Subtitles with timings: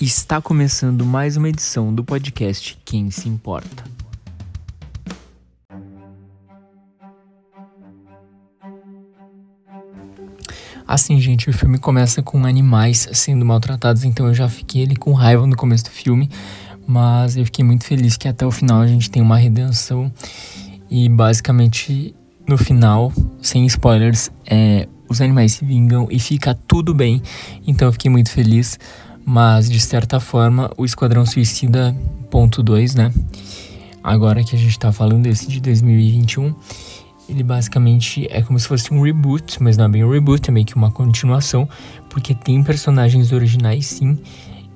[0.00, 3.84] Está começando mais uma edição do podcast Quem Se Importa.
[10.88, 15.12] Assim, gente, o filme começa com animais sendo maltratados, então eu já fiquei ali com
[15.12, 16.30] raiva no começo do filme,
[16.86, 20.10] mas eu fiquei muito feliz que até o final a gente tem uma redenção
[20.90, 22.14] e basicamente
[22.48, 23.12] no final,
[23.42, 27.20] sem spoilers, é, os animais se vingam e fica tudo bem.
[27.66, 28.78] Então eu fiquei muito feliz,
[29.30, 31.96] mas de certa forma o Esquadrão Suicida
[32.28, 33.12] ponto 2, né?
[34.02, 36.52] Agora que a gente tá falando desse de 2021,
[37.28, 40.52] ele basicamente é como se fosse um reboot, mas não é bem um reboot, é
[40.52, 41.68] meio que uma continuação,
[42.08, 44.18] porque tem personagens originais sim.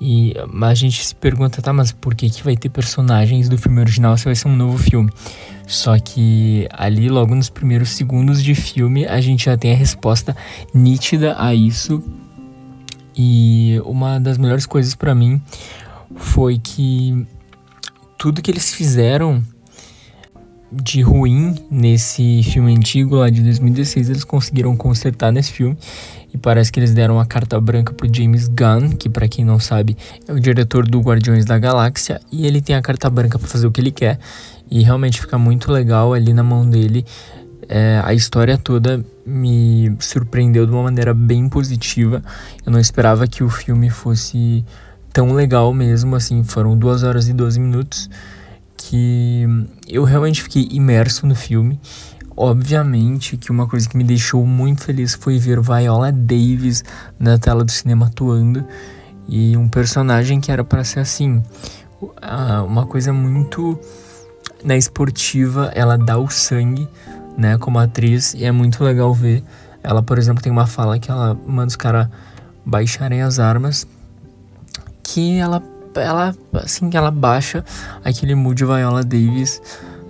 [0.00, 3.78] E a gente se pergunta, tá, mas por que, que vai ter personagens do filme
[3.78, 5.12] original se vai ser um novo filme?
[5.64, 10.36] Só que ali, logo nos primeiros segundos de filme, a gente já tem a resposta
[10.74, 12.02] nítida a isso.
[13.22, 15.42] E uma das melhores coisas para mim
[16.16, 17.26] foi que
[18.18, 19.44] tudo que eles fizeram
[20.72, 25.76] de ruim nesse filme antigo lá de 2016 eles conseguiram consertar nesse filme
[26.32, 29.60] e parece que eles deram uma carta branca pro James Gunn, que para quem não
[29.60, 33.48] sabe é o diretor do Guardiões da Galáxia e ele tem a carta branca para
[33.48, 34.18] fazer o que ele quer
[34.70, 37.04] e realmente fica muito legal ali na mão dele.
[37.72, 42.20] É, a história toda me surpreendeu de uma maneira bem positiva.
[42.66, 44.64] Eu não esperava que o filme fosse
[45.12, 48.10] tão legal mesmo, assim, foram 2 horas e 12 minutos
[48.76, 49.46] que
[49.86, 51.78] eu realmente fiquei imerso no filme.
[52.36, 56.82] Obviamente que uma coisa que me deixou muito feliz foi ver Viola Davis
[57.20, 58.64] na tela do cinema atuando
[59.28, 61.40] e um personagem que era para ser assim,
[62.66, 63.78] uma coisa muito
[64.64, 66.88] na esportiva, ela dá o sangue,
[67.36, 69.42] né, como atriz, e é muito legal ver.
[69.82, 72.08] Ela, por exemplo, tem uma fala que ela manda os caras
[72.64, 73.86] baixarem as armas,
[75.02, 75.62] que ela
[75.96, 77.64] ela assim ela baixa
[78.04, 79.60] aquele mood Viola Davis,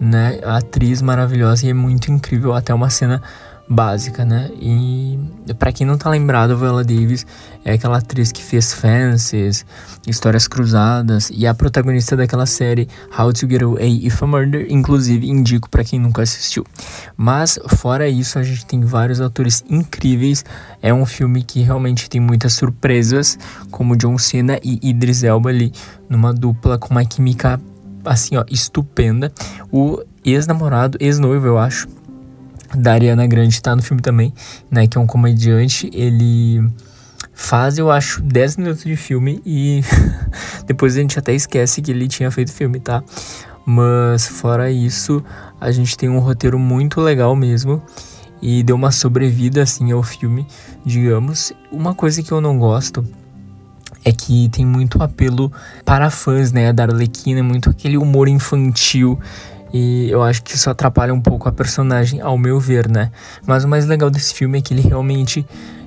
[0.00, 3.22] né, atriz maravilhosa e é muito incrível até uma cena
[3.68, 4.50] básica, né?
[4.60, 5.18] E
[5.58, 7.26] para quem não tá lembrado, Viola Davis
[7.64, 9.66] é aquela atriz que fez Fences,
[10.06, 15.28] Histórias Cruzadas e a protagonista daquela série How to Get Away with a Murder, inclusive
[15.28, 16.64] indico para quem nunca assistiu.
[17.16, 20.44] Mas fora isso, a gente tem vários atores incríveis.
[20.80, 23.38] É um filme que realmente tem muitas surpresas,
[23.70, 25.72] como John Cena e Idris Elba ali
[26.08, 27.60] numa dupla com uma química
[28.04, 29.32] assim, ó, estupenda.
[29.70, 31.88] O ex-namorado, ex-noivo, eu acho,
[32.74, 34.32] da Ariana Grande tá no filme também,
[34.70, 34.86] né?
[34.86, 35.90] Que é um comediante.
[35.92, 36.62] Ele
[37.32, 39.80] faz, eu acho, 10 minutos de filme e
[40.66, 43.02] depois a gente até esquece que ele tinha feito filme, tá?
[43.64, 45.22] Mas fora isso,
[45.60, 47.82] a gente tem um roteiro muito legal mesmo
[48.40, 50.46] e deu uma sobrevida assim ao filme,
[50.84, 51.52] digamos.
[51.70, 53.04] Uma coisa que eu não gosto
[54.04, 55.52] é que tem muito apelo
[55.84, 56.72] para fãs, né?
[56.72, 59.18] Da Arlequina, muito aquele humor infantil
[59.72, 63.10] e eu acho que isso atrapalha um pouco a personagem, ao meu ver, né?
[63.46, 65.46] Mas o mais legal desse filme é que ele realmente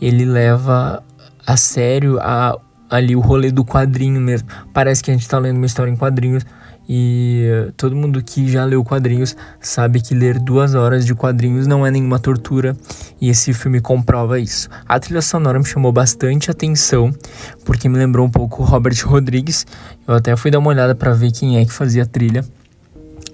[0.00, 1.02] ele leva
[1.46, 2.58] a sério a,
[2.90, 4.48] ali o rolê do quadrinho mesmo.
[4.72, 6.44] Parece que a gente tá lendo uma história em quadrinhos.
[6.88, 11.86] E todo mundo que já leu quadrinhos sabe que ler duas horas de quadrinhos não
[11.86, 12.76] é nenhuma tortura.
[13.20, 14.68] E esse filme comprova isso.
[14.86, 17.14] A trilha sonora me chamou bastante atenção,
[17.64, 19.64] porque me lembrou um pouco Robert Rodrigues.
[20.06, 22.44] Eu até fui dar uma olhada para ver quem é que fazia a trilha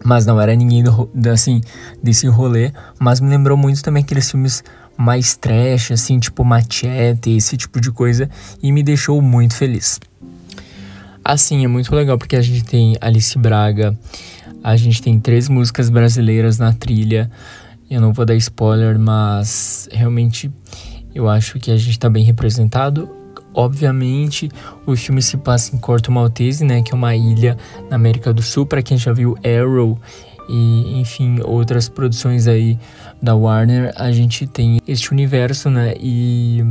[0.05, 1.61] mas não era ninguém do, assim,
[2.03, 4.63] desse rolê, mas me lembrou muito também aqueles filmes
[4.97, 8.29] mais trash, assim, tipo Machete, esse tipo de coisa,
[8.63, 10.01] e me deixou muito feliz.
[11.25, 13.97] Assim, é muito legal porque a gente tem Alice Braga,
[14.63, 17.31] a gente tem três músicas brasileiras na trilha,
[17.91, 20.51] eu não vou dar spoiler, mas realmente
[21.15, 23.18] eu acho que a gente tá bem representado.
[23.59, 24.49] Obviamente,
[24.87, 27.57] o filme se passa em Corto Maltese, né, que é uma ilha
[27.91, 29.99] na América do Sul, para quem já viu Arrow
[30.49, 32.79] e, enfim, outras produções aí
[33.21, 35.93] da Warner, a gente tem este universo, né?
[35.99, 36.65] E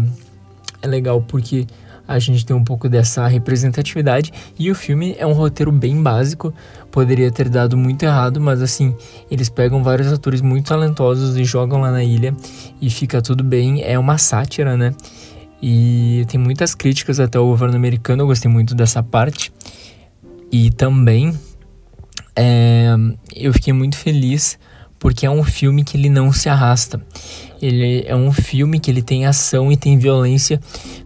[0.82, 1.68] é legal porque
[2.08, 6.54] a gente tem um pouco dessa representatividade e o filme é um roteiro bem básico,
[6.90, 8.96] poderia ter dado muito errado, mas assim,
[9.30, 12.34] eles pegam vários atores muito talentosos e jogam lá na ilha
[12.82, 14.96] e fica tudo bem, é uma sátira, né?
[15.62, 19.52] E tem muitas críticas até o governo americano, eu gostei muito dessa parte.
[20.52, 21.38] E também
[22.36, 22.96] é,
[23.36, 24.58] eu fiquei muito feliz
[25.00, 27.02] porque é um filme que ele não se arrasta.
[27.62, 30.60] Ele é um filme que ele tem ação e tem violência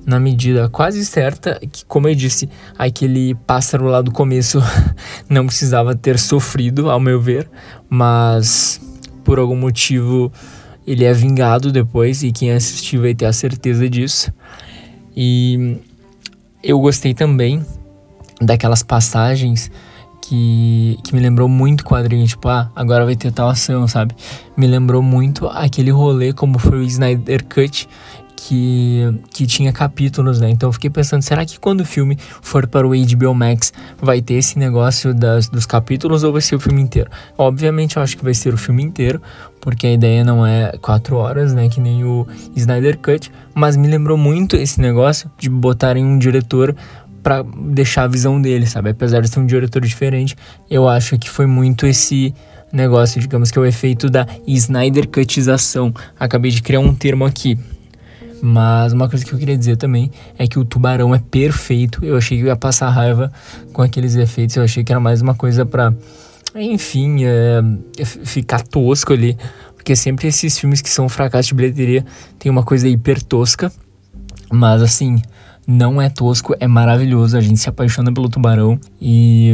[0.05, 4.61] na medida quase certa, que como eu disse, aquele pássaro lá do começo
[5.29, 7.49] não precisava ter sofrido, ao meu ver,
[7.89, 8.81] mas
[9.23, 10.31] por algum motivo
[10.85, 14.33] ele é vingado depois e quem assistir vai ter a certeza disso.
[15.15, 15.77] E
[16.63, 17.65] eu gostei também
[18.41, 19.71] daquelas passagens
[20.21, 24.15] que, que me lembrou muito quadrinho, tipo, ah, agora vai ter tal ação, sabe?
[24.55, 27.87] Me lembrou muito aquele rolê como foi o Snyder Cut,
[28.47, 30.49] que, que tinha capítulos, né?
[30.49, 33.71] Então eu fiquei pensando, será que quando o filme for para o HBO Max
[34.01, 37.09] vai ter esse negócio das, dos capítulos ou vai ser o filme inteiro?
[37.37, 39.21] Obviamente eu acho que vai ser o filme inteiro,
[39.59, 41.69] porque a ideia não é quatro horas, né?
[41.69, 46.75] Que nem o Snyder Cut, mas me lembrou muito esse negócio de botarem um diretor
[47.21, 48.89] para deixar a visão dele, sabe?
[48.89, 50.35] Apesar de ser um diretor diferente,
[50.67, 52.33] eu acho que foi muito esse
[52.73, 55.93] negócio, digamos que é o efeito da Snyder Cutização.
[56.19, 57.59] Acabei de criar um termo aqui,
[58.41, 62.03] mas uma coisa que eu queria dizer também é que o tubarão é perfeito.
[62.03, 63.31] Eu achei que ia passar raiva
[63.71, 64.55] com aqueles efeitos.
[64.55, 65.93] Eu achei que era mais uma coisa pra,
[66.55, 67.61] enfim, é,
[68.03, 69.37] ficar tosco ali.
[69.75, 72.05] Porque sempre esses filmes que são fracassos de bilheteria
[72.39, 73.71] tem uma coisa hiper tosca.
[74.51, 75.21] Mas assim,
[75.67, 77.37] não é tosco, é maravilhoso.
[77.37, 78.79] A gente se apaixona pelo tubarão.
[78.99, 79.51] E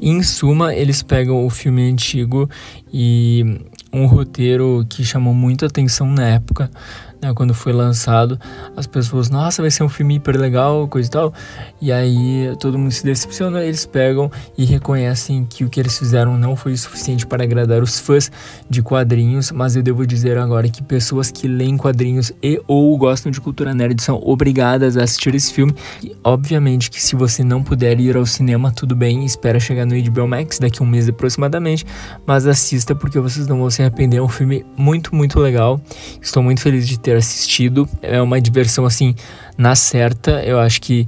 [0.00, 2.50] em suma, eles pegam o filme antigo
[2.92, 3.60] e
[3.92, 6.70] um roteiro que chamou muita atenção na época
[7.20, 8.38] né, quando foi lançado,
[8.76, 11.34] as pessoas, nossa, vai ser um filme hiper legal, coisa e tal.
[11.80, 16.36] E aí todo mundo se decepciona, eles pegam e reconhecem que o que eles fizeram
[16.36, 18.30] não foi suficiente para agradar os fãs
[18.68, 23.30] de quadrinhos, mas eu devo dizer agora que pessoas que leem quadrinhos e ou gostam
[23.32, 25.74] de cultura nerd são obrigadas a assistir esse filme.
[26.02, 29.94] E obviamente que se você não puder ir ao cinema, tudo bem, espera chegar no
[30.00, 31.84] HBO Max daqui a um mês aproximadamente,
[32.26, 35.80] mas assista porque vocês não vão se arrepender, é um filme muito, muito legal.
[36.20, 37.88] Estou muito feliz de ter assistido.
[38.02, 39.14] É uma diversão assim
[39.56, 40.42] na certa.
[40.42, 41.06] Eu acho que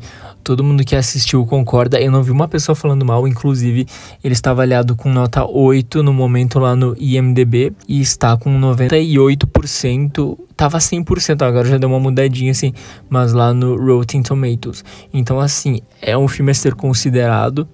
[0.49, 2.01] todo mundo que assistiu concorda.
[2.01, 3.87] Eu não vi uma pessoa falando mal, inclusive
[4.25, 10.39] ele está avaliado com nota 8 no momento lá no IMDb e está com 98%.
[10.57, 12.73] Tava 100%, agora já deu uma mudadinha assim,
[13.11, 14.83] mas lá no Rotten Tomatoes.
[15.13, 17.69] Então assim, é um filme a ser considerado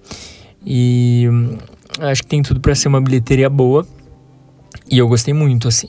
[0.65, 1.57] e hum,
[1.99, 3.87] acho que tem tudo para ser uma bilheteria boa.
[4.91, 5.87] E eu gostei muito assim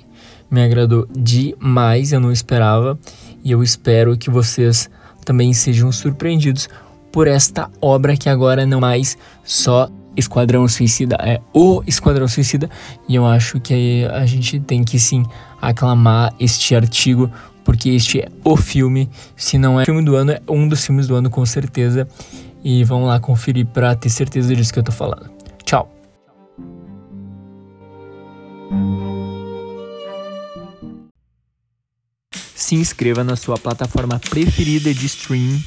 [0.51, 2.99] me agradou demais, eu não esperava
[3.45, 4.91] e eu espero que vocês
[5.25, 6.69] também sejam surpreendidos
[7.13, 12.71] por esta obra que agora não mais só Esquadrão Suicida, é o Esquadrão Suicida
[13.09, 15.25] e eu acho que a gente tem que sim
[15.61, 17.31] aclamar este artigo
[17.67, 20.87] porque este é o filme, se não é o filme do ano, é um dos
[20.87, 22.07] filmes do ano com certeza.
[22.63, 25.36] E vamos lá conferir para ter certeza disso que eu tô falando.
[32.67, 35.63] Se inscreva na sua plataforma preferida de stream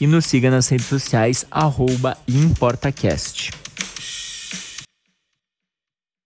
[0.00, 1.44] e nos siga nas redes sociais,
[2.28, 3.59] ImportaCast.